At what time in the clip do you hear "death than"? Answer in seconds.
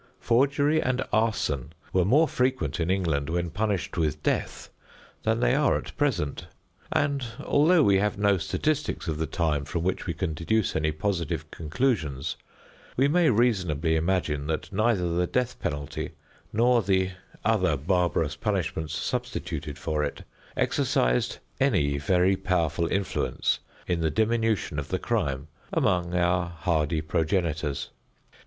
4.23-5.41